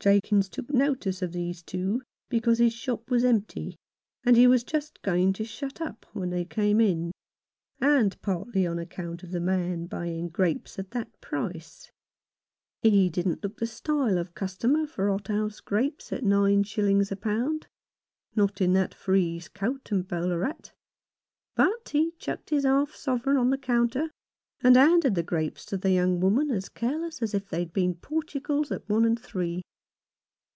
Jakins 0.00 0.48
took 0.48 0.70
notice 0.72 1.22
of 1.22 1.32
these 1.32 1.60
two 1.60 2.02
because 2.28 2.60
his 2.60 2.72
shop 2.72 3.10
was 3.10 3.24
empty, 3.24 3.74
and 4.22 4.36
he 4.36 4.46
was 4.46 4.62
just 4.62 5.02
going 5.02 5.32
to 5.32 5.42
shut 5.44 5.80
up 5.80 6.06
when 6.12 6.30
they 6.30 6.44
came 6.44 6.80
in, 6.80 7.10
and 7.80 8.16
partly 8.22 8.64
on 8.64 8.78
account 8.78 9.24
of 9.24 9.32
the 9.32 9.40
man 9.40 9.86
buying 9.86 10.28
grapes 10.28 10.78
at 10.78 10.92
that 10.92 11.20
price. 11.20 11.90
He 12.80 13.10
didn't 13.10 13.42
look 13.42 13.56
the 13.56 13.66
style 13.66 14.18
of 14.18 14.36
customer 14.36 14.86
for 14.86 15.10
hothouse 15.10 15.58
grapes 15.58 16.12
at 16.12 16.22
nine 16.22 16.62
shillings 16.62 17.10
a 17.10 17.16
pound, 17.16 17.66
not 18.36 18.60
in 18.60 18.74
that 18.74 18.94
frieze 18.94 19.48
coat 19.48 19.90
and 19.90 20.06
bowler 20.06 20.44
hat; 20.44 20.72
but 21.56 21.88
he 21.88 22.12
chucked 22.20 22.50
his 22.50 22.62
half 22.64 22.94
sovereign 22.94 23.36
on 23.36 23.50
the 23.50 23.58
counter, 23.58 24.12
and 24.60 24.76
handed 24.76 25.16
the 25.16 25.24
grapes 25.24 25.64
to 25.64 25.76
the 25.76 25.90
young 25.90 26.20
woman 26.20 26.52
as 26.52 26.68
careless 26.68 27.20
as 27.20 27.34
if 27.34 27.48
they'd 27.48 27.72
been 27.72 27.96
Portugals 27.96 28.70
at 28.70 28.88
one 28.88 29.04
and 29.04 29.18
three. 29.18 29.60